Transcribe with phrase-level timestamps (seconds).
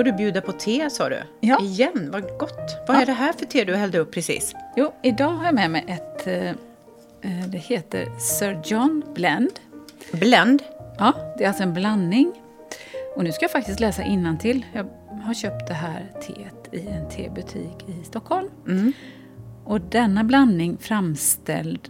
[0.00, 1.22] Ska du bjuda på te sa du.
[1.40, 1.60] Ja.
[1.62, 2.76] Igen, vad gott.
[2.88, 3.00] Vad Ja.
[3.02, 4.54] är det här för te du hällde upp precis?
[4.76, 6.26] Jo, idag har jag med mig ett...
[6.26, 9.50] eh, eh, Det heter Sir John Blend.
[10.12, 10.62] Blend.
[10.98, 12.32] Ja, det är alltså en blandning.
[13.16, 14.66] Och nu ska jag faktiskt läsa innantill.
[14.72, 14.86] Jag
[15.24, 18.48] har köpt det här teet i en tebutik i Stockholm.
[18.68, 18.92] Mm.
[19.64, 21.88] Och denna blandning framställd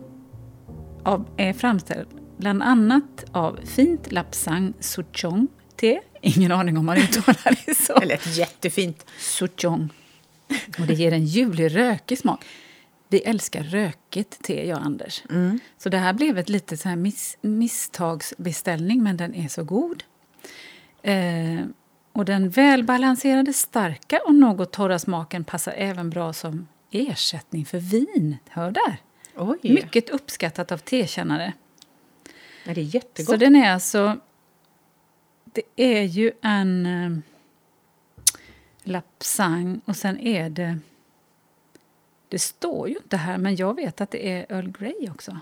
[1.05, 6.01] av, är framställd bland annat av fint lapsang souchong te.
[6.21, 7.95] Ingen aning om man uttalar det så.
[7.95, 9.07] Eller ett jättefint.
[9.19, 9.89] Souchong.
[10.79, 12.45] Och det ger en ljuvlig rökig smak.
[13.09, 15.23] Vi älskar rökigt te, jag och Anders.
[15.79, 20.05] Så det här blev ett lite så här miss, misstagsbeställning, men den är så god.
[21.03, 21.61] Eh,
[22.13, 28.37] och den välbalanserade, starka och något torra smaken passar även bra som ersättning för vin.
[28.49, 28.97] Hör där!
[29.37, 31.53] Oj, Mycket uppskattat av tekännare.
[32.65, 33.31] är det jättegott?
[33.31, 34.17] Så den är alltså...
[35.53, 37.19] Det är ju en eh,
[38.83, 40.79] lapsang och sen är det...
[42.29, 45.39] Det står ju inte här, men jag vet att det är Earl Grey också.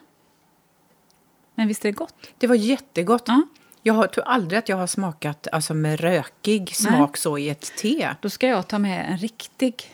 [1.55, 2.15] Men visst är det gott?
[2.39, 3.25] Det var jättegott.
[3.27, 3.42] Ja.
[3.83, 8.15] Jag tror aldrig att jag har smakat alltså, med rökig smak så i ett te.
[8.20, 9.84] Då ska jag ta med en riktig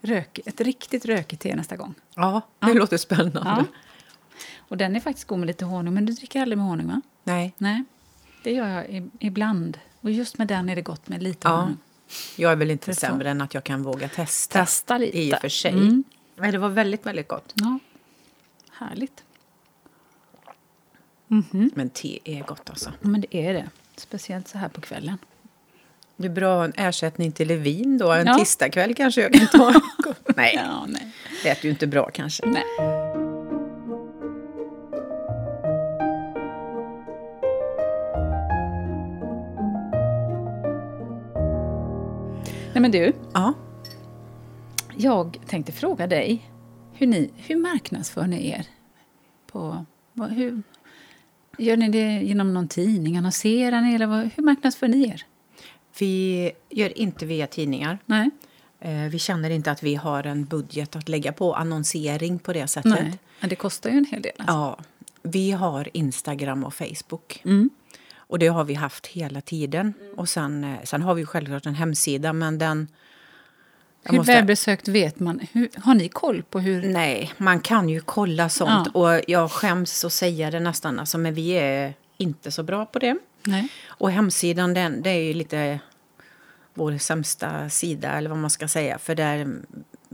[0.00, 1.94] rök, ett riktigt rökigt te nästa gång.
[2.14, 3.40] Ja, det låter spännande.
[3.42, 3.64] Ja.
[4.58, 7.00] Och den är faktiskt god med lite honung, men du dricker aldrig med honung va?
[7.24, 7.84] Nej, Nej,
[8.44, 9.78] det gör jag ibland.
[10.00, 11.54] Och just med den är det gott med lite Ja.
[11.56, 11.76] honung.
[12.36, 14.58] jag är väl inte är sämre än att jag kan våga testa.
[14.60, 15.18] Testa lite.
[15.18, 15.70] I och för sig.
[15.72, 16.04] Mm.
[16.52, 17.52] Det var väldigt, väldigt gott.
[17.54, 17.78] Ja,
[18.72, 19.22] härligt.
[21.74, 22.92] Men te är gott alltså.
[23.00, 23.68] Men det är det.
[23.96, 25.18] Speciellt så här på kvällen.
[26.16, 28.12] Det är bra en ersättning till vin då.
[28.12, 28.38] En Ja.
[28.38, 29.80] tisdagkväll kanske jag kan ta.
[30.36, 31.12] Nej, Ja, nej.
[31.42, 32.46] det lät ju inte bra kanske.
[32.46, 32.64] nej.
[42.84, 43.54] Men du, Ja.
[44.96, 46.50] jag tänkte fråga dig.
[46.92, 48.66] Hur, ni, hur marknadsför ni er?
[49.46, 50.62] På, vad, hur,
[51.58, 53.16] gör ni det genom någon tidning?
[53.16, 53.94] Annonserar ni?
[53.94, 55.22] Eller vad, hur marknadsför ni er?
[55.98, 57.98] Vi gör inte via tidningar.
[58.06, 58.30] Nej.
[58.80, 62.66] Eh, Vi känner inte att vi har en budget att lägga på annonsering på det
[62.66, 62.92] sättet.
[62.92, 63.18] Nej.
[63.40, 64.32] Men det kostar ju en hel del.
[64.38, 64.54] Alltså.
[64.54, 64.78] Ja,
[65.22, 67.42] vi har Instagram och Facebook.
[67.44, 67.70] Mm.
[68.26, 69.94] Och det har vi haft hela tiden.
[70.16, 72.88] Och sen, eh, sen har vi ju självklart en hemsida, men den...
[74.04, 75.40] Hur måste- välbesökt vet man?
[75.52, 76.82] Hur, har ni koll på hur...
[76.82, 78.88] Nej, man kan ju kolla sånt.
[78.94, 79.00] Ja.
[79.00, 82.98] Och jag skäms att säga det nästan, alltså, men vi är inte så bra på
[82.98, 83.16] det.
[83.42, 83.68] Nej.
[83.86, 85.80] Och hemsidan, den, det är ju lite
[86.74, 88.98] vår sämsta sida, eller vad man ska säga.
[88.98, 89.56] För där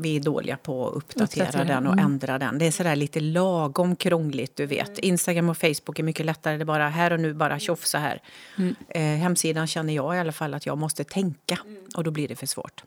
[0.03, 2.05] vi är dåliga på att uppdatera, Uppdatera, den och mm.
[2.05, 2.59] ändra den.
[2.59, 4.99] Det är sådär lite lagom krångligt, du vet.
[4.99, 6.57] Instagram och Facebook är mycket lättare.
[6.57, 8.23] Det är bara här och nu, bara tjoff så här.
[8.59, 8.75] Mm.
[8.89, 11.59] Eh, hemsidan känner jag i alla fall att jag måste tänka.
[11.65, 11.83] Mm.
[11.95, 12.85] Och då blir det för svårt.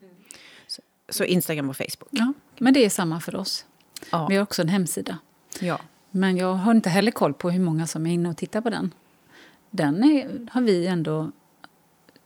[0.67, 2.09] Så, så Instagram och Facebook.
[2.09, 3.65] Ja, men det är samma för oss.
[4.11, 4.27] Ja.
[4.27, 5.17] Vi har också en hemsida.
[5.59, 5.79] ja.
[6.15, 8.69] Men jag har inte heller koll på hur många som är inne och tittar på
[8.69, 8.93] den.
[9.69, 11.31] Den är, har vi ändå,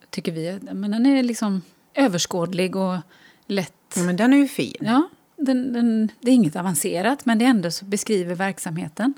[0.09, 1.61] tycker vi, men den är liksom
[1.93, 2.95] överskådlig och
[3.47, 3.95] lätt.
[3.95, 4.75] Men den är ju fin.
[4.79, 9.13] Ja, den, den, det är inget avancerat, men det ändå så beskriver verksamheten.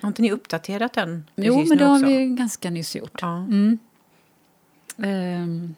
[0.00, 2.06] Har inte ni uppdaterat den Jo, men det har också?
[2.06, 3.18] vi ganska nyss gjort.
[3.22, 3.36] Ja.
[3.36, 3.78] Mm.
[5.02, 5.74] Ehm,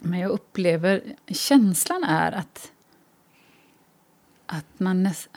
[0.00, 1.02] men jag upplever...
[1.26, 2.72] Känslan är att,
[4.46, 5.28] att, man näs,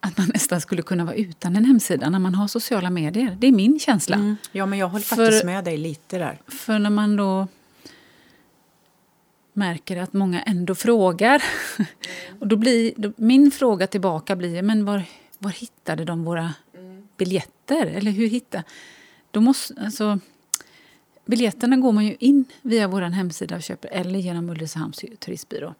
[0.00, 3.36] att man nästan skulle kunna vara utan en hemsida när man har sociala medier.
[3.40, 4.16] Det är min känsla.
[4.16, 4.36] Mm.
[4.52, 6.40] ja, men jag håller För- faktiskt med dig lite där.
[6.46, 7.48] För när man då
[9.56, 11.42] märker att många ändå frågar.
[12.40, 15.02] Och då blir, då, min fråga tillbaka blir men var,
[15.38, 16.54] var hittade de våra
[17.16, 17.86] biljetter?
[17.86, 18.62] Eller hur hitta?
[19.30, 20.18] Då måste, alltså,
[21.24, 25.74] biljetterna går man ju in via vår hemsida och köper eller genom Ulricehamns turistbyrå.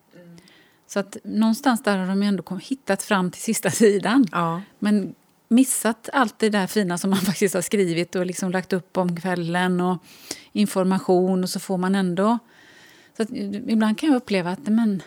[0.87, 4.27] Så att någonstans där har de ändå kom, hittat fram till sista sidan.
[4.33, 4.63] Ja.
[4.79, 5.15] Men
[5.49, 9.17] missat allt det där fina som man faktiskt har skrivit och liksom lagt upp om
[9.17, 10.05] kvällen och
[10.53, 12.39] information och så får man ändå...
[13.17, 15.03] Så att, ibland kan jag uppleva att men,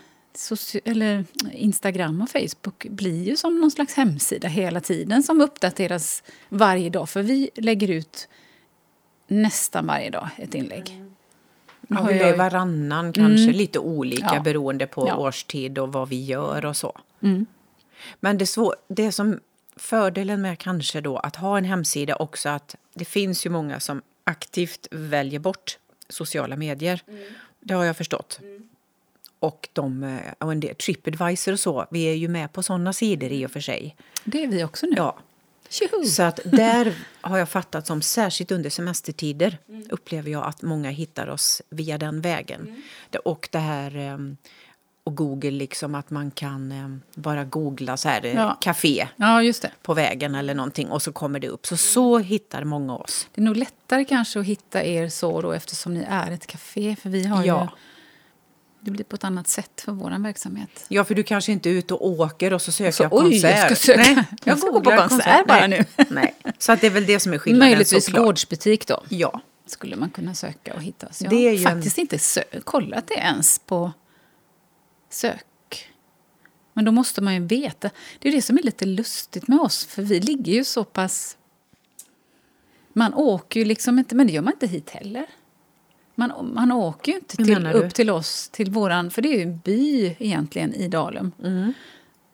[0.86, 6.90] eller Instagram och Facebook blir ju som någon slags hemsida hela tiden som uppdateras varje
[6.90, 7.10] dag.
[7.10, 8.28] För vi lägger ut
[9.28, 11.02] nästan varje dag ett inlägg.
[11.82, 13.56] Nu Ja, har vi jag- är varannan kanske, Mm.
[13.56, 14.42] lite olika Ja.
[14.42, 15.16] beroende på Ja.
[15.18, 16.98] årstid och vad vi gör och så.
[17.22, 17.46] Mm.
[18.20, 19.40] Men det, svår, det som
[19.76, 24.02] fördelen med kanske då att ha en hemsida också att det finns ju många som
[24.24, 25.78] aktivt väljer bort
[26.10, 27.02] sociala medier.
[27.60, 28.40] Det har jag förstått.
[29.40, 32.94] Och de, eh, och en del, Tripadvisor och så, vi är ju med på sådana
[32.94, 33.96] sidor i och för sig.
[34.24, 34.94] Det är vi också nu.
[34.98, 35.18] Ja.
[36.06, 39.58] Så att där har jag fattat som särskilt under semestertider
[39.90, 42.84] upplever jag att många hittar oss via den vägen.
[43.10, 44.38] Det- Och det här ehm,
[45.10, 48.58] och Google liksom att man kan ehm, bara googla så här eh, Ja.
[48.62, 49.42] café Ja,
[49.82, 51.66] på vägen eller någonting och så kommer det upp.
[51.68, 53.28] Så så hittar många oss.
[53.36, 56.96] Det är nog lättare kanske att hitta er så då eftersom ni är ett café.
[57.02, 57.48] För vi har ju...
[57.48, 57.70] Ja.
[58.82, 60.86] Det blir på ett annat sätt för vår verksamhet.
[60.88, 63.22] Ja, för du kanske inte är ute och åker och så söker Så, jag oj,
[63.32, 63.58] konsert.
[63.58, 65.86] jag ska söka- Nej, jag ska gå på googlar konsert bara nu.
[66.10, 66.36] Nej.
[66.58, 68.26] Så att det är väl det som är skillnaden Möjligtvis såklart.
[68.26, 69.04] gårdsbutik då.
[69.10, 69.42] Ja.
[69.66, 71.22] Skulle man kunna söka och hitta oss.
[71.22, 72.20] Jag Det är har ju en- faktiskt inte
[72.64, 73.92] kollat det ens på
[75.10, 75.46] sök.
[76.74, 77.90] Men då måste man ju veta.
[78.20, 79.86] Det är det som är lite lustigt med oss.
[79.86, 81.38] För vi ligger ju så pass...
[82.94, 85.26] Man åker ju liksom inte, men det gör man inte hit heller.
[86.16, 87.72] Man, man åker ju inte till, du?
[87.72, 91.32] upp till oss, till våran, för det är ju en by egentligen i Dalum.
[91.44, 91.74] Mm.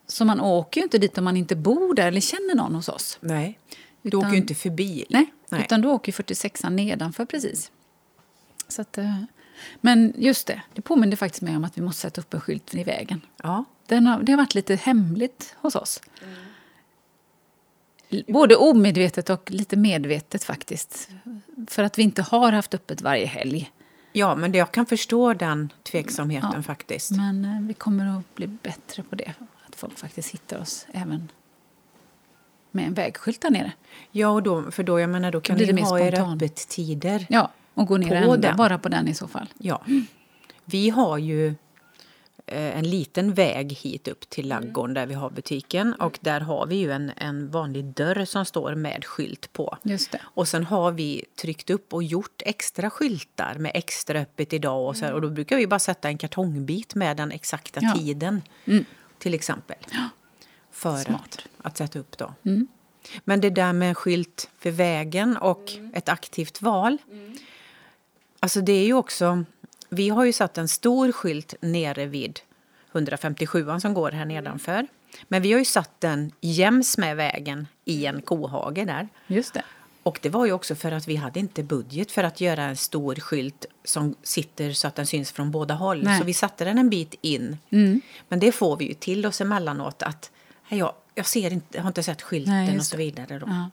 [0.07, 2.89] Så man åker ju inte dit om man inte bor där eller känner någon hos
[2.89, 3.17] oss.
[3.21, 3.59] Nej.
[4.01, 5.05] Du Utan- åker ju inte förbi.
[5.09, 5.61] Nej, Nej.
[5.61, 7.71] utan då åker ju 46an nedanför precis.
[8.67, 9.21] Så att, eh,
[9.81, 12.73] men just det, det påminner faktiskt mig om att vi måste sätta upp en skylt
[12.73, 13.21] vid vägen.
[13.43, 13.63] Ja.
[13.87, 16.01] Den har, det har varit lite hemligt hos oss.
[18.09, 21.09] L- Både omedvetet och lite medvetet faktiskt.
[21.67, 23.71] För att vi inte har haft öppet varje helg.
[24.11, 26.61] ja, men jag kan förstå den tveksamheten Ja.
[26.63, 27.11] faktiskt.
[27.11, 29.33] Men eh, vi kommer att bli bättre på det.
[29.67, 31.31] Att folk faktiskt hittar oss även
[32.71, 33.71] med en vägskylt där nere.
[34.11, 37.25] Ja, och då, för då, jag menar, då kan ni ha era öppettider.
[37.29, 38.57] Ja, och gå ner På ända den.
[38.57, 39.47] bara på den i så fall.
[39.57, 39.83] Ja.
[40.65, 41.47] Vi har ju
[42.45, 45.93] eh, en liten väg hit upp till ladugården där vi har butiken.
[45.93, 49.77] Och där har vi ju en, en vanlig dörr som står med skylt på.
[49.83, 50.21] Just det.
[50.23, 54.87] Och sen har vi tryckt upp och gjort extra skyltar med extra öppet idag.
[54.87, 57.93] Och, så här, och då brukar vi bara sätta en kartongbit med den exakta Ja.
[57.95, 58.41] tiden.
[58.65, 58.85] Mm.
[59.17, 59.77] Till exempel.
[60.71, 61.21] För Smart.
[61.21, 62.33] att, att sätta upp då.
[62.45, 62.67] Mm.
[63.23, 66.97] Men det där med skylt för vägen och ett aktivt val.
[68.45, 69.43] Alltså det är ju också...
[69.89, 72.39] Vi har ju satt en stor skylt nere vid
[72.91, 74.87] 157 som går här nedanför.
[75.27, 79.09] Men vi har ju satt den jäms med vägen i en kohage där.
[79.27, 79.63] Just det.
[80.03, 82.77] Och det var ju också för att vi hade inte budget för att göra en
[82.77, 86.03] stor skylt som sitter så att den syns från båda håll.
[86.03, 86.19] Nej.
[86.19, 87.57] Så vi satte den en bit in.
[87.69, 88.01] Mm.
[88.29, 90.31] Men det får vi ju till oss emellanåt att
[90.63, 93.39] "Hej, jag, jag ser inte, jag har inte sett skylten Nej, och så vidare.
[93.39, 93.45] Då.
[93.47, 93.69] Ja.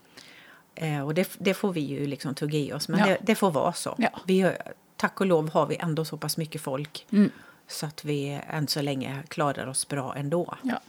[0.75, 2.87] Eh, och det, det får vi ju liksom tugga i oss.
[2.87, 3.05] Men Ja.
[3.05, 3.95] det, det får vara så.
[3.97, 4.09] Ja.
[4.25, 4.51] Vi,
[4.97, 7.29] tack och lov har vi ändå så pass mycket folk Mm.
[7.67, 10.57] så att vi än så länge klarar oss bra ändå.
[10.63, 10.79] Ja.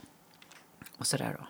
[0.98, 1.46] Och sådär då.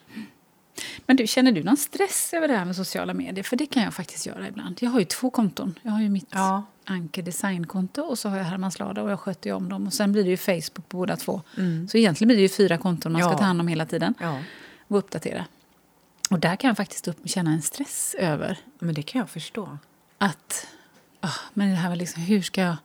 [1.07, 3.43] Men du, känner du någon stress över det här med sociala medier?
[3.45, 4.79] För det kan jag faktiskt göra ibland.
[4.81, 5.79] Jag har ju två konton.
[5.83, 6.63] Jag har ju mitt Ja.
[6.85, 9.87] Anker Designkonto och så har jag Hermans Lada och jag sköter ju om dem.
[9.87, 11.43] Och sen blir det ju Facebook på båda två.
[11.59, 11.89] Mm.
[11.89, 13.39] Så egentligen blir det ju fyra konton man ska Ja.
[13.39, 14.39] ta hand om hela tiden Ja,
[14.89, 15.45] och uppdatera.
[16.31, 19.79] Och där kan jag faktiskt upp, känna en stress över men det kan jag förstå.
[20.19, 20.67] att...
[21.21, 22.77] ah, men det här var liksom, hur ska jag...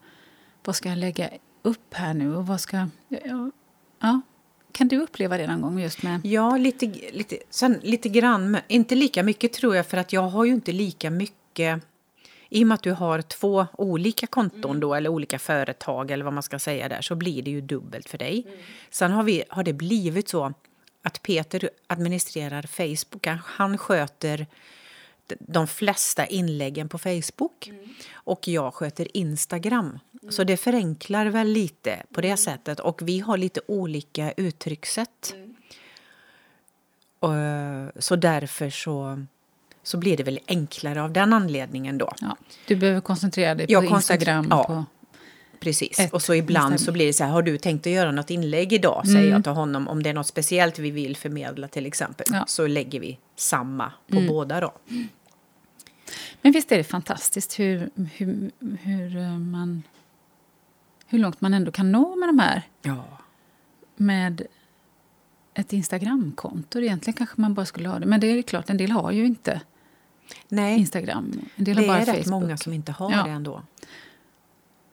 [0.64, 1.30] Vad ska jag lägga
[1.62, 2.36] upp här nu?
[2.36, 2.88] Och vad ska...
[3.08, 3.50] Ja,
[4.00, 4.20] ja.
[4.72, 6.20] Kan du uppleva det någon gång just med...
[6.26, 8.50] Ja, lite, lite, sen, lite grann.
[8.50, 11.84] Men inte lika mycket tror jag för att jag har ju inte lika mycket...
[12.48, 16.32] I och med att du har två olika konton då, eller olika företag eller vad
[16.32, 18.46] man ska säga där, så blir det ju dubbelt för dig.
[18.90, 20.52] Sen har, vi, har det blivit så
[21.02, 23.26] att Peter administrerar Facebook.
[23.44, 24.46] Han- sköter
[25.38, 27.70] de- flesta inläggen på Facebook
[28.14, 29.98] och jag sköter Instagram.
[30.30, 32.80] Så det förenklar väl lite på det sättet.
[32.80, 35.34] Och vi har lite olika uttryckssätt.
[37.18, 37.32] Och,
[37.98, 39.26] så därför så,
[39.82, 42.12] så blir det väl enklare av den anledningen då.
[42.20, 44.46] Ja, du behöver koncentrera dig Jag på Instagram.
[44.50, 44.64] ja.
[44.64, 44.84] På,
[45.60, 46.00] Precis.
[46.00, 46.86] Ett och så ibland Instagram.
[46.86, 49.06] så blir det så här, har du tänkt att göra något inlägg idag?
[49.06, 49.88] Säger jag till honom.
[49.88, 52.26] Om det är något speciellt vi vill förmedla till exempel.
[52.30, 52.44] Ja.
[52.48, 54.72] Så lägger vi samma på båda då.
[56.42, 58.50] Men visst är det fantastiskt hur, hur,
[58.80, 59.82] hur, eh, man,
[61.06, 63.04] hur långt man ändå kan nå med de här Ja.
[63.96, 64.42] med
[65.54, 66.78] ett Instagramkonto.
[66.80, 68.06] Egentligen kanske man bara skulle ha det.
[68.06, 69.60] Men det är klart, en del har ju inte
[70.48, 71.32] Nej, Instagram.
[71.56, 72.30] En del det har bara är rätt Facebook.
[72.42, 73.22] många som inte har Ja.
[73.24, 73.62] det ändå.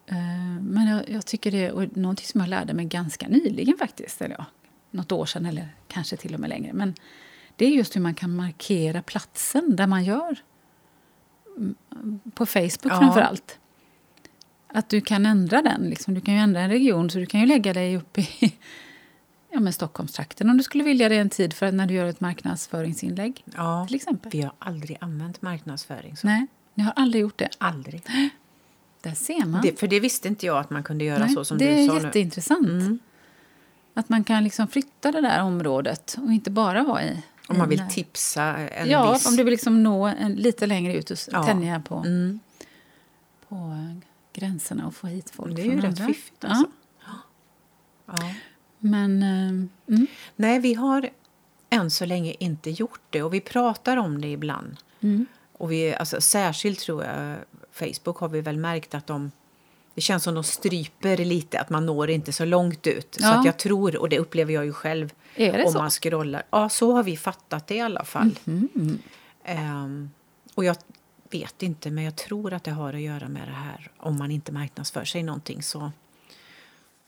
[0.07, 4.21] Eh, Men jag, jag tycker det är någonting som jag lärde mig ganska nyligen faktiskt.
[4.21, 4.45] Eller ja,
[4.91, 6.73] något år sedan eller kanske till och med längre.
[6.73, 6.93] Men
[7.55, 10.37] det är just hur man kan markera platsen där man gör.
[11.57, 11.75] Mm,
[12.33, 12.99] På Facebook Ja.
[12.99, 13.59] framför allt.
[14.67, 15.89] Att du kan ändra den.
[15.89, 16.13] Liksom.
[16.13, 18.53] Du kan ju ändra en region så du kan ju lägga dig uppe i
[19.51, 22.21] ja, men Stockholmstrakten om du skulle vilja det en tid för när du gör ett
[22.21, 23.43] marknadsföringsinlägg.
[23.55, 23.85] Ja.
[23.87, 24.31] Till exempel.
[24.31, 26.17] Vi har aldrig använt marknadsföring.
[26.17, 26.27] Så.
[26.27, 27.49] Nej, ni har aldrig gjort det.
[27.57, 28.03] Aldrig.
[29.01, 29.61] Där ser man.
[29.61, 31.71] Det, för det visste inte jag att man kunde göra Nej, så som det du
[31.71, 31.99] är sa nu.
[32.01, 32.67] jätteintressant.
[32.67, 32.99] Mm.
[33.93, 37.69] Att man kan liksom flytta det där området och inte bara vara i Om man
[37.69, 37.89] vill Nej.
[37.89, 39.27] tipsa en Ja, viss...
[39.27, 41.43] om du vill liksom nå en, lite längre ut och Ja.
[41.43, 42.39] tänja på, Mm.
[43.49, 43.97] på eh,
[44.33, 46.67] gränserna och få hit folk Det är ju rätt fiffigt alltså.
[47.05, 47.13] Ja,
[48.05, 48.29] Ja.
[48.79, 49.23] men...
[49.23, 51.09] eh, Mm, Nej, vi har
[51.69, 54.77] än så länge inte gjort det och vi pratar om det ibland.
[55.01, 57.35] mm, Och vi, alltså, särskilt tror jag,
[57.77, 59.31] Facebook har vi väl märkt att de
[59.95, 63.13] det känns som de stryper lite, att man når inte så långt ut.
[63.15, 63.39] Så Ja.
[63.39, 65.77] att jag tror, och det upplever jag ju själv, Är det om så?
[65.77, 66.43] man scrollar.
[66.49, 68.39] Ja, så har vi fattat det i alla fall.
[68.47, 68.99] mm.
[69.43, 70.09] Ehm,
[70.55, 70.75] och jag
[71.31, 74.31] vet inte, men jag tror att det har att göra med det här om man
[74.31, 75.63] inte marknadsför sig någonting.
[75.63, 75.91] Så.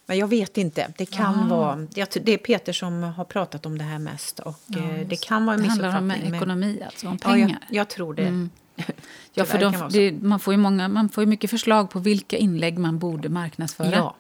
[0.06, 0.94] Men jag vet inte.
[0.98, 1.56] Det kan Ah.
[1.56, 1.76] vara...
[2.24, 4.40] Det är Peter som har pratat om det här mest.
[4.40, 6.36] Och Ja, eh, det kan vara en Det handlar om missuppfattning.
[6.36, 7.50] ekonomi, alltså om Ja, pengar.
[7.50, 8.22] jag, jag tror det.
[8.28, 8.50] Mm.
[9.33, 12.38] Ja, för de, det, man, får ju många, man får ju mycket förslag på vilka
[12.38, 13.95] inlägg man borde marknadsföra.
[13.95, 14.15] Ja.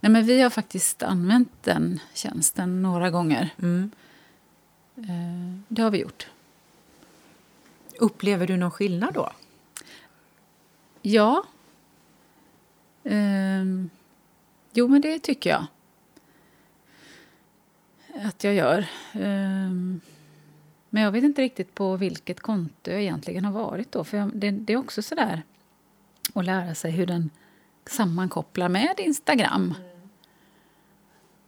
[0.00, 3.50] Nej, men vi har faktiskt använt den tjänsten några gånger.
[3.62, 3.90] Mm.
[4.96, 6.26] Eh, det har vi gjort.
[7.98, 9.32] Upplever du någon skillnad då?
[11.02, 11.44] Ja.
[13.04, 13.90] Ehm,
[14.72, 15.66] jo, men det tycker jag.
[18.26, 18.86] Att jag gör.
[19.12, 20.00] Ehm,
[20.94, 24.04] men jag vet inte riktigt på vilket konto jag egentligen har varit då.
[24.04, 25.42] För jag, det, det är också sådär
[26.34, 27.30] att lära sig hur den
[27.86, 29.74] sammankopplar med Instagram.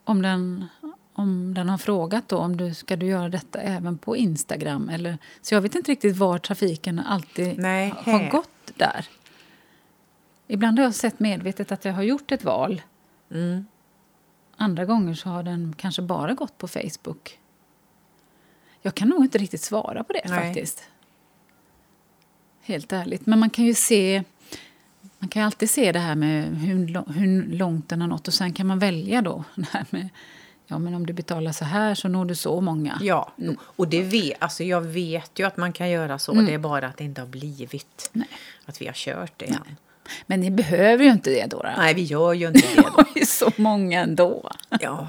[0.04, 0.66] Om den,
[1.12, 4.88] om den har frågat då om du ska du göra detta även på Instagram.
[4.88, 9.08] Eller, så jag vet inte riktigt var trafiken alltid Nej, har gått där.
[10.46, 12.82] Ibland har jag sett medvetet att jag har gjort ett val.
[13.30, 13.66] Mm.
[14.56, 17.38] Andra gånger så har den kanske bara gått på Facebook.
[18.86, 20.38] Jag kan nog inte riktigt svara på det Nej.
[20.38, 20.82] faktiskt.
[22.62, 23.26] Helt ärligt.
[23.26, 24.22] Men man kan ju se...
[25.18, 28.34] Man kan ju alltid se det här med hur, hur långt den har nått och
[28.34, 29.44] sen kan man välja då.
[29.90, 30.08] Med,
[30.66, 32.98] ja, men om du betalar så här så når du så många.
[33.02, 33.56] Ja, Mm.
[33.60, 36.32] och det vet, alltså jag vet ju att man kan göra så.
[36.32, 38.28] Det är bara att det inte har blivit Nej.
[38.66, 39.76] att vi har kört det än.
[40.26, 41.62] Men ni behöver ju inte det då.
[41.62, 41.68] då.
[41.76, 42.82] Nej, vi gör ju inte det.
[42.82, 42.90] Då.
[42.96, 44.50] var ju så många ändå.
[44.80, 45.08] Ja,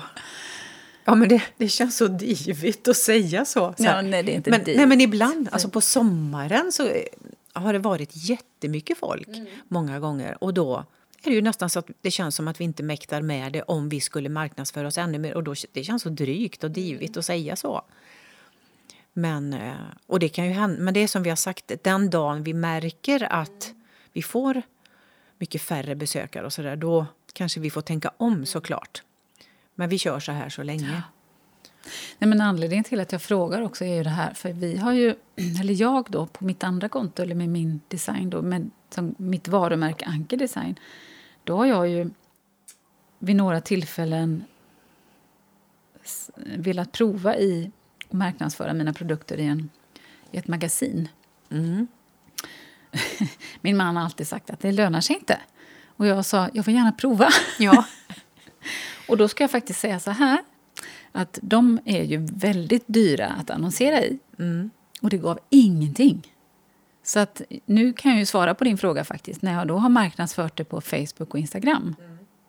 [1.07, 3.73] ja men det, det känns så divigt att säga så.
[3.77, 3.83] så.
[3.83, 4.77] Ja, nej, det är inte men, divigt.
[4.77, 7.03] nej, men ibland, alltså på sommaren så eh,
[7.53, 9.45] har det varit jättemycket folk Mm.
[9.67, 10.43] många gånger.
[10.43, 10.85] Och då
[11.23, 13.61] är det ju nästan så att det känns som att vi inte mäktar med det
[13.61, 15.33] om vi skulle marknadsföra oss ännu mer.
[15.35, 17.19] Och då, det känns så drygt och divigt Mm.
[17.19, 17.81] att säga så.
[19.13, 19.73] Men, eh,
[20.07, 22.53] och det kan ju hända, men det är som vi har sagt, den dagen vi
[22.53, 23.73] märker att
[24.13, 24.61] vi får
[25.39, 29.01] mycket färre besökare och så där, då kanske vi får tänka om såklart.
[29.79, 31.03] Men vi kör så här så länge.
[32.19, 34.33] Nej, men anledningen till att jag frågar också är ju det här.
[34.33, 35.15] För vi har ju,
[35.61, 39.47] eller jag då, på mitt andra konto, eller med min design då, med, som mitt
[39.47, 40.79] varumärke Anker Design,
[41.43, 42.09] då har jag ju
[43.19, 44.43] vid några tillfällen
[46.35, 47.71] velat prova i
[48.05, 49.69] att marknadsföra mina produkter i, en,
[50.31, 51.09] i ett magasin.
[51.49, 51.87] Mm.
[53.61, 55.39] Min man har alltid sagt att det lönar sig inte.
[55.85, 57.29] Och jag sa, jag får gärna prova.
[57.59, 57.85] Ja.
[59.07, 60.39] Och då ska jag faktiskt säga så här,
[61.11, 64.19] att de är ju väldigt dyra att annonsera i.
[64.39, 64.69] Mm.
[65.01, 66.33] Och det gav ingenting.
[67.03, 69.41] Så att nu kan jag ju svara på din fråga faktiskt.
[69.41, 71.95] När jag då har marknadsfört det på Facebook och Instagram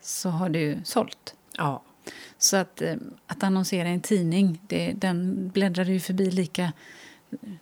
[0.02, 1.34] så har det ju sålt.
[1.56, 1.82] ja.
[2.38, 2.94] Så att, eh,
[3.26, 6.72] att annonsera i en tidning, det, den bläddrar ju förbi lika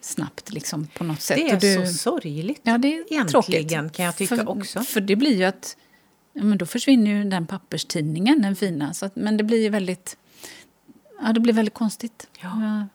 [0.01, 1.37] snabbt liksom på något sätt.
[1.37, 2.61] Det är du, så sorgligt.
[2.63, 3.71] Ja, det är Egentligen tråkigt.
[3.71, 4.81] kan jag tycka för, också.
[4.81, 5.77] För det blir ju att...
[6.37, 8.95] Ja, men då försvinner ju den papperstidningen, den fina.
[8.95, 10.17] Så att, men det blir väldigt...
[11.23, 12.29] Ja, det blir väldigt konstigt.
[12.41, 12.87] Ja.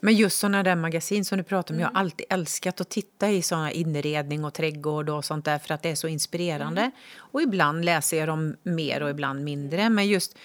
[0.00, 3.30] Men just såna där magasin som du pratar om, jag har alltid älskat att titta
[3.30, 6.90] i såna inredning och trädgård och sånt där för att det är så inspirerande.
[7.16, 9.90] Och ibland läser jag dem mer och ibland mindre.
[9.90, 10.38] Men just,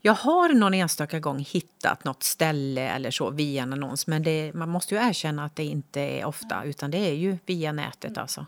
[0.00, 4.06] jag har någon enstaka gång hittat något ställe eller så via en annons.
[4.06, 7.38] Men det, man måste ju erkänna att det inte är ofta, utan det är ju
[7.46, 8.46] via nätet alltså.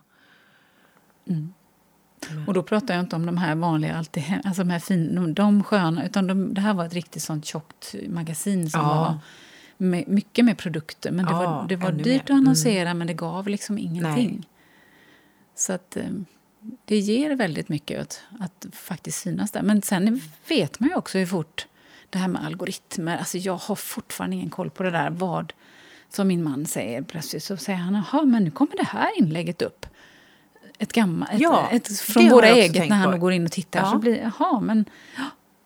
[2.46, 5.34] Och då pratar jag inte om de här vanliga, alltid, alltså de här fin, de,
[5.34, 8.88] de sköna, utan de, det här var ett riktigt sånt tjockt magasin som Ja.
[8.88, 9.18] var
[9.76, 11.10] med, mycket med produkter.
[11.10, 12.20] Men det Ja, var, det var dyrt mer.
[12.20, 14.48] att annonsera, men det gav liksom ingenting.
[15.54, 16.04] Så att eh,
[16.84, 19.62] det ger väldigt mycket att, att faktiskt synas där.
[19.62, 21.66] Men sen vet man ju också hur fort
[22.10, 25.52] det här med algoritmer, alltså jag har fortfarande ingen koll på det där vad
[26.08, 27.44] som min man säger plötsligt.
[27.44, 29.86] Så säger han, jaha, men nu kommer det här inlägget upp.
[30.78, 33.18] Ett gammalt, ett, Ja, ett, det från våra eget när han på.
[33.18, 33.80] går in och tittar.
[33.80, 33.90] Ja.
[33.90, 34.84] Så blir jaha, men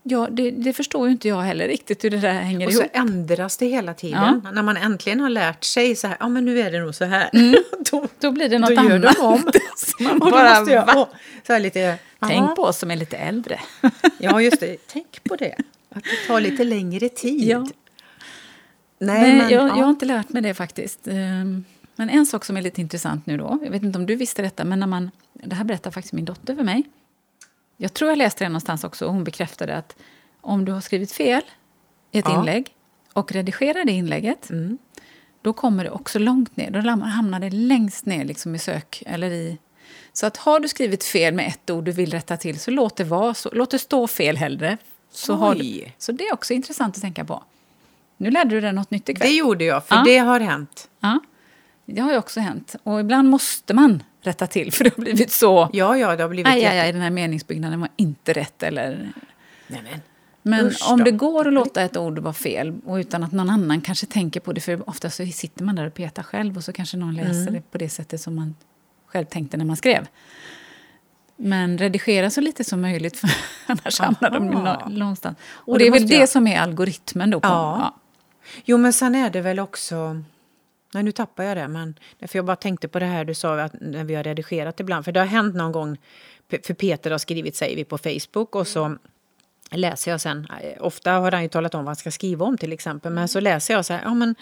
[0.02, 2.80] ja, det, det förstår ju inte jag heller riktigt hur det där hänger Och så
[2.80, 2.90] ihop.
[2.96, 4.48] ändras det hela tiden.
[4.52, 7.04] När man äntligen har lärt sig så här, ja men nu är det nog så
[7.04, 7.30] här.
[7.90, 9.16] då, Då blir det något då gör annat.
[9.16, 9.42] de om.
[10.00, 11.06] Man Och bara, måste jag, åh,
[11.46, 12.54] så här lite, Tänk aha.
[12.54, 13.60] på oss som är lite äldre.
[14.18, 14.76] Ja, just det.
[14.86, 15.54] Tänk på det.
[15.94, 17.44] Att det tar lite längre tid.
[17.48, 17.58] Ja.
[17.58, 19.68] Nej, Nej, men, jag, ja.
[19.68, 21.08] jag har inte lärt mig det faktiskt.
[21.08, 21.64] Ehm,
[21.98, 24.42] Men en sak som är lite intressant nu då, jag vet inte om du visste
[24.42, 26.82] detta, men när man, det här berättar faktiskt min dotter för mig.
[27.76, 29.96] Jag tror jag läste det någonstans också och hon bekräftade att
[30.40, 31.42] om du har skrivit fel
[32.12, 32.38] i ett Ja.
[32.40, 32.74] inlägg
[33.12, 34.78] och redigerar det inlägget, Mm.
[35.42, 36.70] då kommer det också långt ner.
[36.70, 39.58] Då hamnar det längst ner liksom i sök eller i...
[40.12, 42.96] Så att har du skrivit fel med ett ord du vill rätta till så låt
[42.96, 44.78] det vara, så, låt det stå fel hellre.
[45.10, 47.42] Så, har du, så det är också intressant att tänka på.
[48.16, 49.28] Nu lärde du dig något nytt ikväll.
[49.28, 50.02] Det gjorde jag, för Ja.
[50.04, 50.88] det har hänt.
[51.00, 51.20] Ja,
[51.94, 52.76] det har ju också hänt.
[52.82, 55.70] Och ibland måste man rätta till för det har blivit så...
[55.72, 58.62] Ja, ja, det har blivit Aj, aj, aj, den här meningsbyggnaden var inte rätt.
[58.62, 59.12] Eller...
[59.66, 59.82] Nej,
[60.42, 60.66] men.
[60.66, 61.04] Usch om då.
[61.04, 64.40] det går att låta ett ord vara fel och utan att någon annan kanske tänker
[64.40, 67.14] på det, för ofta så sitter man där och petar själv och så kanske någon
[67.14, 67.54] läser Mm.
[67.54, 68.54] det på det sättet som man
[69.06, 70.06] själv tänkte när man skrev.
[71.36, 73.30] Men redigera så lite som möjligt, för
[73.66, 75.38] annars hamnar de nå- någonstans.
[75.44, 77.40] Och, Och det det är väl måste det jag- som är algoritmen då?
[77.40, 77.94] På, Ja.
[78.64, 80.22] Jo, men sen är det väl också...
[80.94, 81.68] Nej, nu tappar jag det.
[81.68, 84.80] Men, för jag bara tänkte på det här du sa att när vi har redigerat
[84.80, 85.04] ibland.
[85.04, 85.96] För det har hänt någon gång,
[86.66, 88.54] för Peter har skrivit, säger vi, på Facebook.
[88.56, 88.96] Och så
[89.70, 92.58] läser jag sen, eh, ofta har han ju talat om vad han ska skriva om
[92.58, 93.12] till exempel.
[93.12, 94.34] Men så läser jag så här, ja men,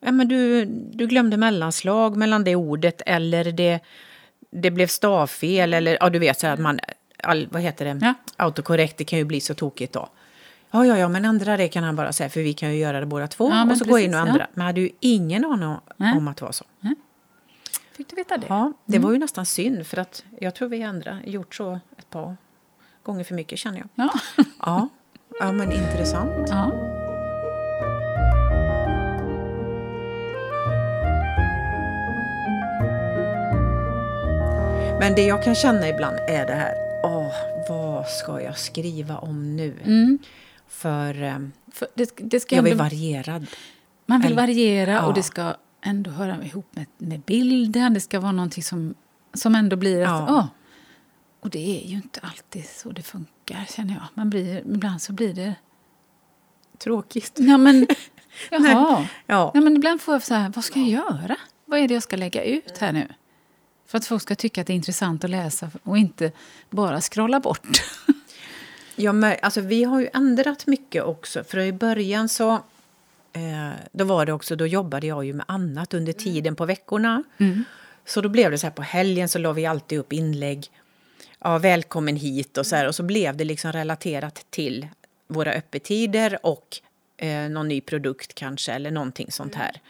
[0.00, 3.02] ja, men du, du glömde mellanslag mellan det ordet.
[3.06, 3.80] Eller det,
[4.50, 5.74] det blev stavfel.
[5.74, 6.80] Eller ja, du vet så här att man,
[7.22, 8.14] all, vad heter det, Ja.
[8.36, 10.08] autokorrekt, det kan ju bli så tokigt då.
[10.70, 13.00] Ja, ja, ja, men ändra det kan han bara säga, för vi kan ju göra
[13.00, 13.50] det båda två.
[13.50, 14.40] Ja, och så gå in och precis, ändra.
[14.42, 14.46] ja.
[14.54, 16.16] Men jag hade ju ingen aning om, Nej.
[16.16, 16.64] om att det var så.
[17.96, 18.46] Fick du veta det?
[18.48, 22.10] Ja, det var ju nästan synd, för att jag tror vi andra gjort så ett
[22.10, 22.36] par
[23.02, 23.88] gånger för mycket, känner jag.
[23.94, 24.10] Ja.
[24.66, 24.88] Ja,
[25.40, 26.48] ja men intressant.
[26.48, 26.72] ja.
[35.00, 37.32] Men det jag kan känna ibland är det här, åh,
[37.68, 39.74] vad ska jag skriva om nu?
[39.84, 40.18] Mm.
[40.68, 41.38] För eh,
[41.72, 43.46] För det, det ska jag vill ändå- varierad.
[44.06, 45.06] Man vill variera Ja.
[45.06, 47.94] och det ska ändå höra ihop med, med bilden.
[47.94, 48.94] Det ska vara någonting som,
[49.34, 50.08] som ändå blir att...
[50.08, 50.26] Ja.
[50.28, 50.46] åh.
[51.40, 54.02] Och det är ju inte alltid så det funkar, känner jag.
[54.14, 55.54] Man blir, ibland så blir det...
[56.78, 57.32] Tråkigt.
[57.36, 57.86] Ja, men...
[58.50, 59.06] Jaha.
[59.26, 59.50] Ja.
[59.54, 61.36] Ja, men ibland får jag så här, vad ska jag göra?
[61.64, 63.08] Vad är det jag ska lägga ut här nu?
[63.86, 66.32] För att folk ska tycka att det är intressant att läsa och inte
[66.70, 67.66] bara scrolla bort.
[68.98, 71.44] Ja, men, alltså, vi har ju ändrat mycket också.
[71.44, 72.52] För i början så...
[73.32, 77.22] Eh, då var det också, då jobbade jag ju med annat under tiden på veckorna.
[78.04, 80.70] Så då blev det så här på helgen så la vi alltid upp inlägg.
[81.40, 82.88] Ja, välkommen hit och så här.
[82.88, 84.88] Och så blev det liksom relaterat till
[85.26, 86.78] våra öppettider och
[87.16, 89.80] eh, någon ny produkt kanske eller någonting sånt här.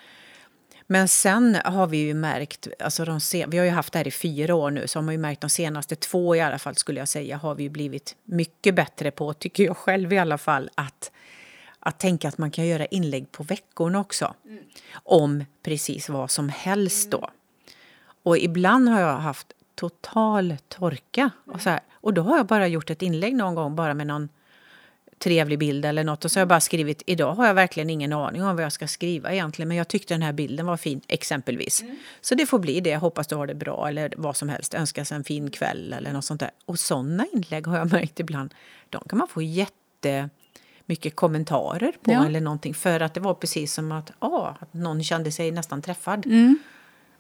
[0.91, 4.09] Men sen har vi ju märkt, alltså de sen, vi har ju haft det här
[4.09, 6.77] i fyra år nu, så har man ju märkt de senaste två i alla fall
[6.77, 10.39] skulle jag säga, har vi ju blivit mycket bättre på, tycker jag själv i alla
[10.39, 11.11] fall, att,
[11.81, 14.35] att tänka att man kan göra inlägg på veckorna också.
[14.93, 17.31] Om precis vad som helst då.
[18.23, 21.31] Och ibland har jag haft total torka.
[21.47, 24.07] Och, så här, och då har jag bara gjort ett inlägg någon gång bara med
[24.07, 24.29] någon
[25.19, 26.25] trevlig bild eller något.
[26.25, 28.73] Och så har jag bara skrivit, idag har jag verkligen ingen aning om vad jag
[28.73, 29.69] ska skriva egentligen.
[29.69, 31.85] Men jag tyckte den här bilden var fin, exempelvis.
[32.21, 32.91] Så det får bli det.
[32.91, 34.75] Jag hoppas du har det bra eller vad som helst.
[34.75, 36.51] Önskas en fin kväll eller något sånt där.
[36.67, 38.55] Och sådana inlägg har jag märkt ibland.
[38.91, 40.31] De kan man få jätte
[40.87, 42.27] mycket kommentarer på Ja.
[42.27, 42.75] eller någonting.
[42.75, 46.27] För att det var precis som att, ah, att någon kände sig nästan träffad.
[46.27, 46.59] Mm.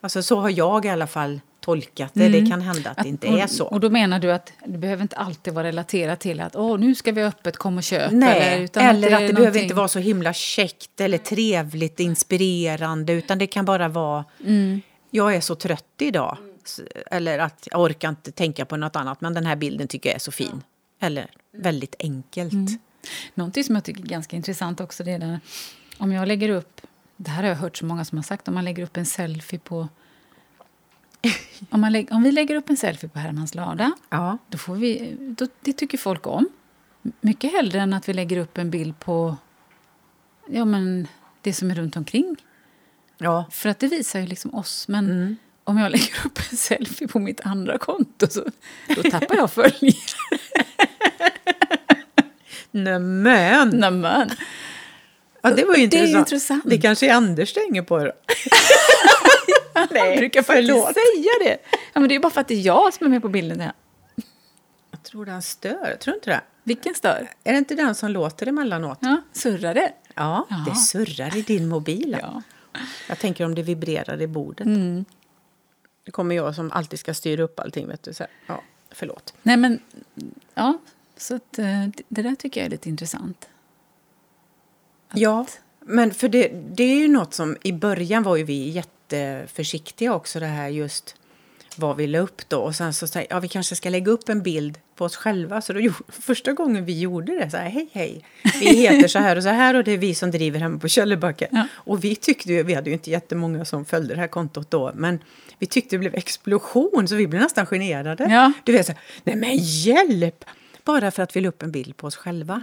[0.01, 2.29] Alltså så har jag i alla fall tolkat det.
[2.29, 3.65] Det kan hända att, det inte och, är så.
[3.65, 6.95] Och då menar du att det behöver inte alltid vara relaterat till att Åh, nu
[6.95, 8.13] ska vi ha öppet, kom och köp.
[8.13, 11.19] Nej, eller eller, utan att det, är behöver någonting- inte vara så himla käckt eller
[11.19, 14.81] trevligt, inspirerande, utan det kan bara vara Mm.
[15.11, 16.37] jag är så trött idag.
[17.11, 20.15] Eller att jag orkar inte tänka på något annat, men den här bilden tycker jag
[20.17, 20.63] är så fin.
[21.01, 22.53] Eller väldigt enkelt.
[22.53, 22.79] Mm.
[23.35, 25.41] Någonting som jag tycker är ganska intressant också det är där,
[25.99, 26.81] om jag lägger upp,
[27.20, 29.07] det här har jag hört så många som har sagt, om man lägger upp en
[29.07, 29.88] selfie på
[31.70, 34.38] om, man lägg, om vi lägger upp en selfie på Hermans lada, Ja.
[34.48, 36.48] då får vi, då, det tycker folk om.
[37.20, 39.37] Mycket hellre än att vi lägger upp en bild på
[40.48, 41.09] ja, men
[41.42, 42.37] det som är runt omkring.
[43.18, 43.44] ja.
[43.50, 44.88] För att det visar ju liksom oss.
[44.88, 48.44] Men om jag lägger upp en selfie på mitt andra konto så
[48.96, 49.94] då tappar jag följare.
[52.70, 53.68] Nämen!
[53.70, 54.31] Nämen!
[55.42, 56.29] Ja, det var ju Det är ju intressant.
[56.33, 56.62] intressant.
[56.66, 57.98] Det kanske är Anders det hänger på.
[57.98, 58.12] Då.
[59.90, 60.85] Nej, jag brukar faktiskt förlåt.
[60.94, 61.59] säga det.
[61.92, 63.61] Ja, men det är bara för att det är jag som är med på bilden.
[63.61, 63.72] Här.
[64.90, 65.96] Jag tror den stör.
[66.01, 66.40] Tror inte det?
[66.62, 67.31] Vilken stör?
[67.44, 68.98] Är det inte den som låter emellanåt?
[69.01, 69.92] Ja, surrar det?
[70.14, 70.64] Ja, Ja.
[70.70, 72.16] det surrar i din mobil.
[72.20, 72.42] Ja.
[73.09, 74.66] Jag tänker om det vibrerar i bordet.
[74.66, 75.05] Mm.
[76.05, 77.88] Det kommer jag som alltid ska styra upp allting.
[77.88, 78.31] Vet du, så här.
[78.46, 79.35] Ja, förlåt.
[79.42, 79.81] Nej, men...
[80.55, 80.79] Ja,
[81.16, 81.64] så att, eh,
[81.96, 83.48] det- det där tycker jag är lite intressant.
[85.14, 85.47] Ja,
[85.81, 90.40] Men för det, det är ju något som i början var ju vi jätteförsiktiga också
[90.40, 91.16] det här just
[91.77, 94.29] vad vi la upp då och sen så sa ja vi kanske ska lägga upp
[94.29, 97.88] en bild på oss själva så då första gången vi gjorde det så här hej
[97.92, 98.25] hej
[98.61, 100.88] vi heter så här och så här och det är vi som driver hemma på
[100.88, 101.66] Källerbacka ja.
[101.73, 104.92] och vi tyckte ju vi hade ju inte jättemånga som följde det här kontot då
[104.94, 105.18] men
[105.59, 108.27] vi tyckte det blev explosion så vi blev nästan generade.
[108.31, 108.53] Ja.
[108.64, 110.44] Du vet så här, nej men hjälp!
[110.85, 112.62] Bara för att vi la upp en bild på oss själva.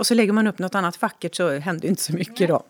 [0.00, 2.62] Och så lägger man upp något annat vackert så händer inte så mycket då.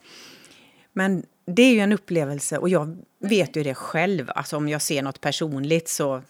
[0.93, 4.31] Men det är ju en upplevelse och jag vet ju det själv.
[4.35, 6.23] Alltså om jag ser något personligt så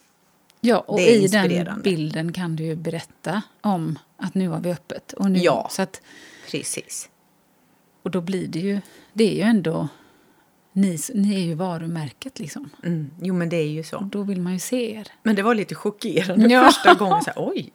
[0.59, 5.13] Ja, och i den bilden kan du ju berätta om att nu har vi öppet.
[5.13, 6.01] Och nu, ja, så att,
[6.51, 7.09] precis.
[8.03, 8.81] Och då blir det ju,
[9.13, 9.87] det är ju ändå,
[10.73, 12.69] ni, ni är ju varumärket liksom.
[12.83, 13.97] Mm, jo men det är ju så.
[13.97, 15.07] Och då vill man ju se er.
[15.23, 16.65] Men det var lite chockerande ja.
[16.65, 17.23] första gången.
[17.23, 17.71] Så här, Oj!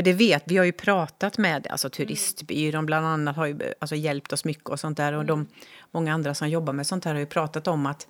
[0.00, 3.96] För det vet vi har ju pratat med alltså turistbyrån bland annat har ju alltså,
[3.96, 5.12] hjälpt oss mycket och sånt där.
[5.12, 5.46] Och de,
[5.90, 8.08] många andra som jobbar med sånt här har ju pratat om att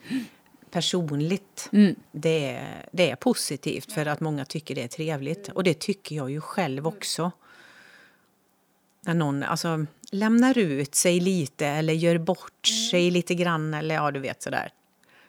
[0.71, 1.95] personligt, mm.
[2.13, 5.49] det, det är positivt för att många tycker det är trevligt.
[5.49, 7.31] Och det tycker jag ju själv också.
[9.01, 14.11] När någon alltså, lämnar ut sig lite eller gör bort sig lite grann eller ja,
[14.11, 14.73] du vet sådär.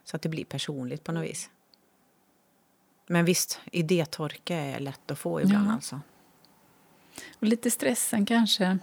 [0.04, 1.50] Så att det blir personligt på något vis.
[3.08, 5.74] Men visst, idétorka är lätt att få ibland ja.
[5.74, 6.00] alltså.
[7.39, 8.78] Och lite stressen kanske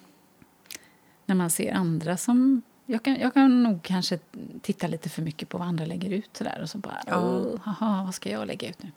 [1.27, 2.62] när man ser andra som...
[2.87, 4.19] Jag kan, jag kan nog kanske
[4.62, 6.31] titta lite för mycket på vad andra lägger ut.
[6.33, 7.17] Så där, och så bara, ja.
[7.17, 8.91] oh, haha, vad ska jag lägga ut nu?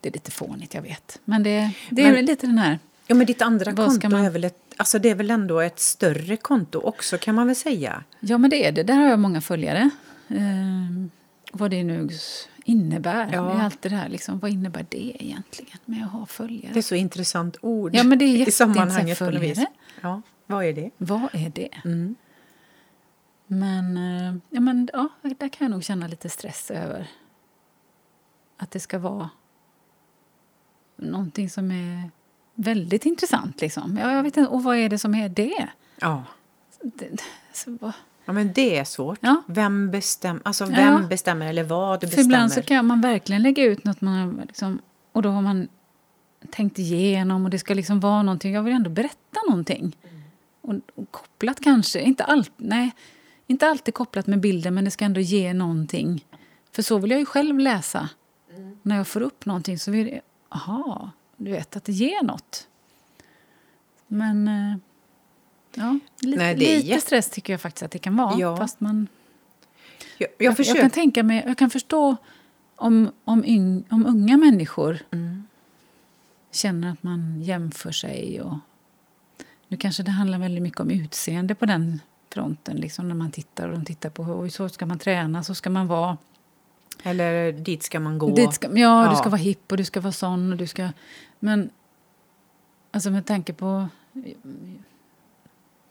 [0.00, 1.20] Det är lite fånigt, jag vet.
[1.24, 2.78] Men det, det är men, lite den här...
[3.06, 4.24] Ja, men ditt andra konto man...
[4.24, 7.56] är väl ett, alltså det är väl ändå ett större konto också, kan man väl
[7.56, 8.04] säga?
[8.20, 8.82] Ja, men det är det.
[8.82, 9.90] Där har jag många följare.
[10.28, 11.06] Eh,
[11.52, 12.08] vad det nu
[12.66, 13.32] innebär.
[13.32, 13.42] Ja.
[13.42, 16.72] Det är alltid det här, liksom, vad innebär det egentligen med att ha följare?
[16.72, 19.18] Det är så intressant ord ja, men det är i sammanhanget.
[19.18, 19.66] Följare.
[20.00, 20.90] Ja, vad är det?
[20.98, 21.68] Vad är det?
[21.84, 22.14] Mm.
[23.46, 27.08] Men, eh, ja, men ja, där kan jag nog känna lite stress över
[28.56, 29.30] att det ska vara
[30.96, 32.10] någonting som är
[32.54, 33.60] väldigt intressant.
[33.60, 33.98] Liksom.
[34.02, 35.68] Ja, jag vet inte, och vad är det som är det?
[36.00, 36.24] Ja.
[36.82, 37.92] Det, så,
[38.26, 39.18] Ja, men det är svårt.
[39.20, 39.42] Ja.
[39.46, 41.08] Vem, bestäm, alltså, vem ja.
[41.08, 42.16] bestämmer eller vad bestämmer?
[42.16, 44.78] För ibland så kan man verkligen lägga ut något man liksom,
[45.12, 45.68] och då har man
[46.50, 48.52] tänkt igenom och det ska liksom vara någonting.
[48.52, 49.96] Jag vill ändå berätta någonting.
[50.02, 50.22] Mm.
[50.60, 52.90] Och, och, kopplat kanske, inte, all, nej,
[53.46, 56.24] inte alltid kopplat med bilden men det ska ändå ge någonting.
[56.72, 58.08] För så vill jag ju själv läsa.
[58.56, 58.78] Mm.
[58.82, 62.68] När jag får upp någonting så vill jag, aha, du vet att det ger något.
[64.06, 64.76] Men eh,
[65.76, 67.02] Ja, lite, Nej, lite jätt...
[67.02, 68.38] stress tycker jag faktiskt att det kan vara.
[68.38, 68.56] Ja.
[68.56, 69.08] Fast man...
[70.18, 72.16] Jag, jag, jag, jag, kan tänka mig, jag kan förstå
[72.76, 75.46] om, om, yng, om unga människor mm.
[76.50, 78.40] känner att man jämför sig.
[78.40, 78.54] Och,
[79.68, 82.00] nu kanske det handlar väldigt mycket om utseende på den
[82.32, 82.76] fronten.
[82.76, 85.70] Liksom när man tittar och de tittar på hur så ska man träna, så ska
[85.70, 86.16] man vara.
[87.02, 88.34] Eller dit ska man gå.
[88.34, 90.52] Dit ska, ja, ja, du ska vara hipp och du ska vara sån.
[90.52, 90.88] Och du ska,
[91.38, 91.70] men
[92.90, 93.88] alltså med tanke på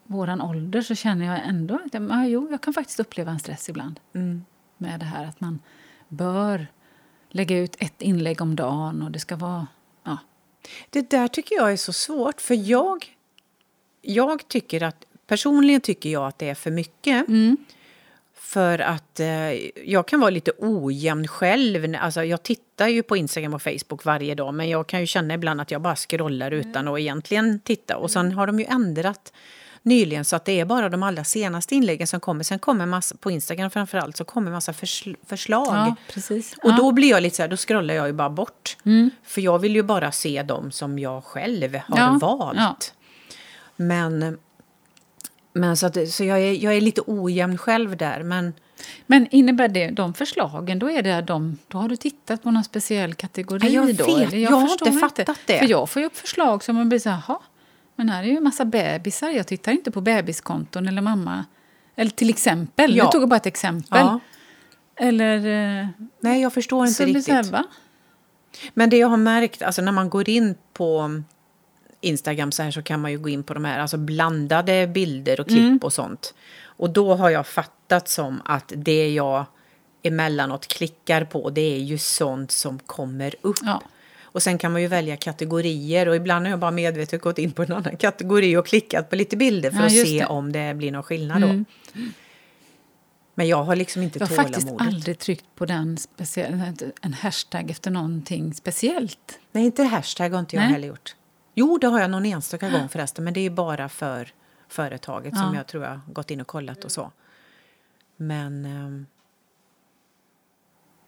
[0.08, 3.70] våran ålder så känner jag ändå att jag, jo, jag kan faktiskt uppleva en stress
[3.70, 4.00] ibland.
[4.14, 4.46] Mm.
[4.78, 5.60] Med det här att man
[6.08, 6.68] bör
[7.30, 9.68] lägga ut ett inlägg om dagen och det ska vara...
[10.04, 10.18] Ja.
[10.90, 13.16] Det där tycker jag är så svårt för jag,
[14.02, 17.28] jag tycker att personligen tycker jag att det är för mycket.
[17.28, 17.58] Mm.
[18.34, 19.54] För att eh,
[19.90, 21.96] jag kan vara lite ojämn själv.
[22.00, 25.34] Alltså, jag tittar ju på Instagram och Facebook varje dag men jag kan ju känna
[25.34, 26.94] ibland att jag bara scrollar utan mm.
[26.94, 27.98] att egentligen titta.
[27.98, 29.34] Och sen har de ju ändrat
[29.86, 32.44] nyligen så att det är bara de allra senaste inläggen som kommer.
[32.44, 35.68] Sen kommer massa, på Instagram framförallt, så kommer massa försl förslag.
[35.68, 36.56] Ja, precis.
[36.64, 38.78] Och då blir jag lite så här, då scrollar jag ju bara bort.
[38.86, 39.10] Mm.
[39.24, 42.58] För jag vill ju bara se dem som jag själv har ja, valt.
[42.58, 42.78] Ja.
[43.76, 44.38] Men,
[45.54, 48.24] men så, att, så jag, är, jag är lite ojämn själv där.
[48.24, 48.54] Men,
[49.08, 52.64] men innebär det de förslagen, då, är det de, då har du tittat på någon
[52.64, 53.74] speciell kategori?
[53.74, 54.06] Jag vet, då?
[54.10, 55.42] jag, jag har inte fattat inte.
[55.46, 55.60] det.
[55.60, 57.38] För jag får ju upp förslag som man blir så här,
[57.96, 59.30] men här är ju en massa bebisar.
[59.30, 61.46] Jag tittar inte på bebiskonton eller mamma.
[61.96, 62.96] Eller till exempel.
[62.96, 63.04] Ja.
[63.04, 64.00] Nu tog jag bara ett exempel.
[64.00, 64.20] Ja.
[64.96, 65.38] Eller...
[65.38, 65.88] Eh,
[66.20, 67.28] Nej, jag förstår inte riktigt.
[67.28, 67.64] Här,
[68.74, 71.22] Men det jag har märkt, alltså när man går in på
[72.02, 75.40] Instagram så här så kan man ju gå in på de här alltså blandade bilder
[75.40, 75.80] och klipp mm.
[75.84, 76.34] och sånt.
[76.64, 79.46] Och då har jag fattat som att det jag
[80.04, 83.58] emellanåt klickar på det är ju sånt som kommer upp.
[83.64, 83.82] Ja.
[84.36, 87.52] Och sen kan man ju välja kategorier och ibland har jag bara medvetet gått in
[87.52, 90.26] på en annan kategori och klickat på lite bilder för ja, att se det.
[90.26, 91.66] om det blir någon skillnad mm.
[91.94, 92.00] då.
[93.36, 94.38] Men jag har liksom inte tålamodet.
[94.38, 95.98] Jag har faktiskt aldrig tryckt på den
[97.02, 99.40] en hashtag efter någonting speciellt.
[99.52, 100.72] Nej, inte hashtag har inte jag Nej.
[100.72, 101.16] heller gjort.
[101.54, 104.34] Jo, det har jag någon enstaka gång förresten, men det är bara för
[104.68, 105.42] företaget Ja.
[105.42, 107.12] som jag tror jag har gått in och kollat och så.
[108.18, 108.66] Men...
[108.66, 109.06] ehm,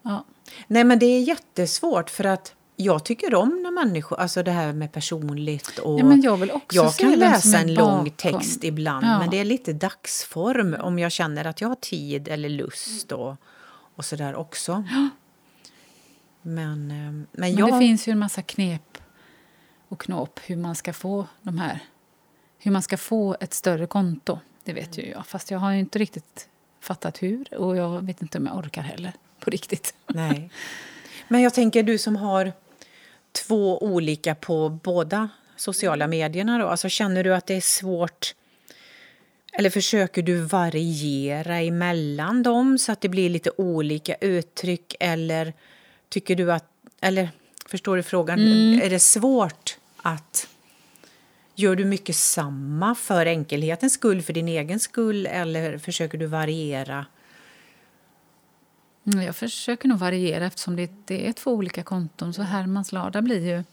[0.02, 0.26] Ja.
[0.68, 4.74] Nej, men det är jättesvårt för att jag tycker om när människor, alltså det här
[4.74, 9.06] med personligt och Ja, men jag vill också jag kan läsa en lång text ibland,
[9.06, 9.20] Ja.
[9.20, 13.36] men det är lite dagsform om jag känner att jag har tid eller lust och,
[13.96, 14.84] och sådär också.
[16.42, 17.74] Men, eh, men, Men jag...
[17.74, 18.98] det finns ju en massa knep
[19.88, 21.80] och knåp hur man ska få de här
[22.60, 24.40] hur man ska få ett större konto.
[24.64, 28.22] Det vet ju jag, fast jag har ju inte riktigt fattat hur och jag vet
[28.22, 29.94] inte om jag orkar heller på riktigt.
[30.08, 30.52] Nej.
[31.28, 32.54] Men jag tänker du som har
[33.46, 38.36] två olika på båda sociala medierna då, alltså känner du att det är svårt
[39.54, 45.54] eller försöker du variera emellan dem så att det blir lite olika uttryck eller
[46.10, 46.66] tycker du att,
[47.02, 47.30] eller
[47.66, 48.40] förstår du frågan,
[48.82, 50.48] är det svårt att
[51.60, 57.06] Gör du mycket samma för enkelhetens skull, för din egen skull eller försöker du variera?
[59.08, 62.34] Mm, Jag försöker nog variera eftersom det, det är två olika konton.
[62.34, 63.64] Så Hermans lada blir ju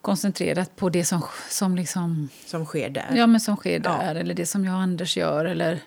[0.00, 3.12] koncentrerat på det som, som, liksom, som sker där.
[3.16, 3.78] ja, men som sker Ja.
[3.98, 5.44] där, eller det som jag och Anders gör.
[5.44, 5.80] Eller,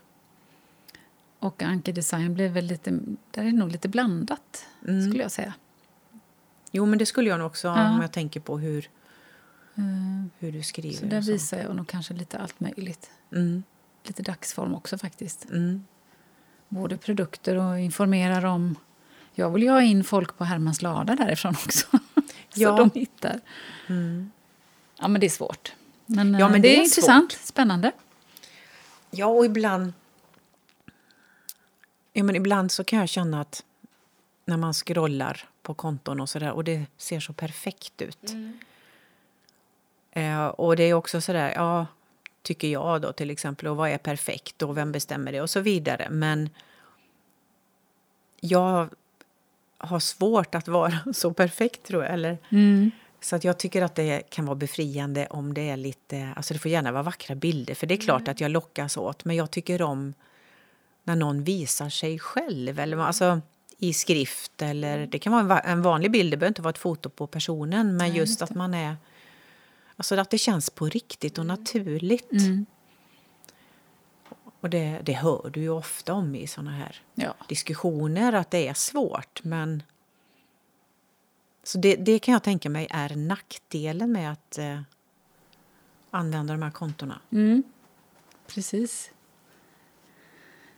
[1.40, 2.92] och Anke Design blir väl lite,
[3.32, 5.08] där är det nog lite blandat, Mm.
[5.10, 5.54] skulle jag säga.
[6.72, 7.90] Jo, men det skulle jag nog också Ja.
[7.90, 8.90] om jag tänker på hur,
[9.78, 10.98] Mm, hur du skriver.
[10.98, 13.10] Så där visar jag nog kanske lite allt möjligt.
[13.32, 13.64] Mm,
[14.04, 15.46] Lite dagsform också faktiskt.
[15.50, 15.86] mm,
[16.70, 18.76] Både produkter och informerar om...
[19.34, 21.88] Jag vill ju ha in folk på Hermans lada därifrån också.
[22.50, 22.78] så Ja.
[22.78, 23.40] de hittar.
[23.88, 24.32] mm.
[25.00, 25.74] Ja, men det är svårt.
[26.06, 27.92] Men, Ja, eh, men det, det är, är intressant, spännande.
[29.12, 29.94] Ja, och ibland...
[32.14, 33.64] Ja, men ibland så kan jag känna att
[34.46, 38.34] när man scrollar på konton och sådär och det ser så perfekt ut.
[40.12, 41.86] Eh, och det är också sådär, ja,
[42.46, 45.60] tycker jag då till exempel, och vad är perfekt och vem bestämmer det och så
[45.60, 46.08] vidare.
[46.12, 46.50] Men
[48.42, 48.90] jag
[49.78, 52.14] har svårt att vara så perfekt tror jag.
[52.14, 52.38] Eller,
[53.22, 56.60] Så att jag tycker att det kan vara befriande om det är lite, alltså det
[56.60, 59.26] får gärna vara vackra bilder för det är klart att jag lockas åt.
[59.26, 60.14] Men jag tycker om
[61.04, 63.42] när någon visar sig själv eller alltså
[63.78, 66.70] i skrift eller det kan vara en va- en vanlig bild, det behöver inte vara
[66.70, 68.96] ett foto på personen men just att man är,
[69.98, 72.32] alltså att det känns på riktigt och naturligt.
[72.32, 72.66] Mm.
[74.60, 77.36] Och det, det hör du ju ofta om i såna här Ja.
[77.50, 79.84] diskussioner att det är svårt men
[81.64, 84.82] så det, det kan jag tänka mig är nackdelen med att eh,
[86.12, 87.22] använda de här kontona.
[87.32, 87.64] Mm.
[88.48, 89.12] Precis.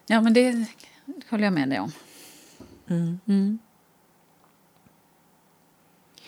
[0.05, 0.67] Ja, men det
[1.29, 1.91] håller jag med dig om.
[2.87, 3.59] Mm.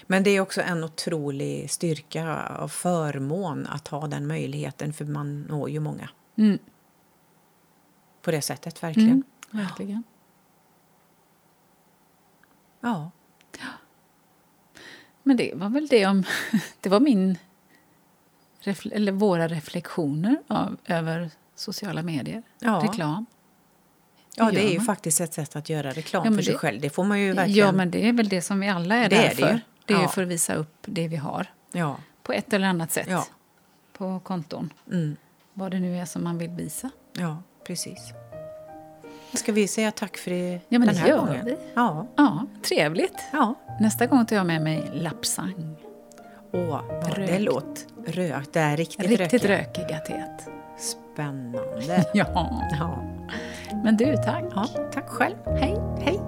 [0.07, 5.41] Men det är också en otrolig styrka och förmån att ha den möjligheten för man
[5.41, 6.59] når ju många Mm.
[8.21, 9.09] på det sättet verkligen.
[9.09, 9.23] Mm.
[9.65, 10.03] Verkligen.
[12.81, 13.11] Ja.
[15.23, 16.23] Men det var väl det om...
[16.81, 17.37] Det var min...
[18.91, 22.43] Eller våra reflektioner av, över sociala medier.
[22.59, 22.81] Ja.
[22.89, 23.25] Reklam.
[24.35, 26.81] ja, det är ju faktiskt ett sätt att göra reklam Ja, för sig det- själv.
[26.81, 27.65] Det får man ju verkligen.
[27.65, 29.53] Ja, men det är väl det som vi alla är Det där är det för.
[29.53, 29.59] ju.
[29.89, 30.07] Det är Ja.
[30.07, 31.47] för att visa upp det vi har.
[31.71, 31.95] Ja.
[32.23, 33.07] På ett eller annat sätt.
[33.09, 33.25] Ja.
[33.97, 34.73] På konton.
[34.91, 35.15] Mm.
[35.53, 36.89] Vad det nu är som man vill visa.
[37.13, 38.13] ja, precis.
[39.33, 41.45] Ska vi säga tack för det, Ja, men den det här gör gången?
[41.45, 41.57] vi.
[41.73, 42.07] Ja.
[42.15, 43.19] Ja, trevligt.
[43.33, 43.53] ja.
[43.79, 45.75] Nästa gång tar jag med mig lapsang.
[46.51, 48.53] Åh, vad det låter rökt.
[48.53, 49.77] Det är riktigt, Riktigt rökigt.
[49.79, 50.47] rökiga teet.
[50.77, 52.05] Spännande.
[52.13, 52.61] Ja.
[52.79, 53.03] Ja.
[53.83, 54.43] Men du, tack.
[54.55, 55.35] ja, tack själv.
[55.45, 56.18] Hej.